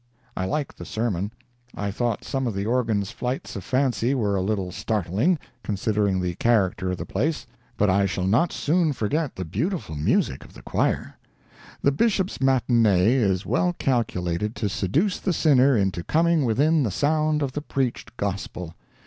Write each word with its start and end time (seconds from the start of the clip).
I 0.35 0.45
liked 0.45 0.79
the 0.79 0.83
sermon. 0.85 1.31
I 1.75 1.91
thought 1.91 2.23
some 2.23 2.47
of 2.47 2.55
the 2.55 2.65
organ's 2.65 3.11
flights 3.11 3.55
of 3.55 3.63
fancy 3.63 4.15
were 4.15 4.35
a 4.35 4.41
little 4.41 4.71
startling, 4.71 5.37
considering 5.61 6.19
the 6.19 6.33
character 6.33 6.89
of 6.89 6.97
the 6.97 7.05
place, 7.05 7.45
but 7.77 7.87
I 7.87 8.07
shall 8.07 8.25
not 8.25 8.51
soon 8.51 8.93
forget 8.93 9.35
the 9.35 9.45
beautiful 9.45 9.93
music 9.95 10.43
of 10.43 10.55
the 10.55 10.63
choir. 10.63 11.17
The 11.83 11.91
Bishop's 11.91 12.41
matinee 12.41 13.13
is 13.13 13.45
well 13.45 13.73
calculated 13.73 14.55
to 14.55 14.69
seduce 14.69 15.19
the 15.19 15.33
sinner 15.33 15.77
into 15.77 16.03
coming 16.03 16.45
within 16.45 16.81
the 16.81 16.89
sound 16.89 17.43
of 17.43 17.51
the 17.51 17.61
preached 17.61 18.17
Gospel. 18.17 18.73